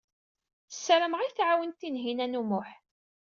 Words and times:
Ssarameɣ 0.71 1.19
ad 1.21 1.27
iyi-tɛawen 1.29 1.71
Tinhinan 1.73 2.39
u 2.39 2.43
Muḥ. 2.49 2.69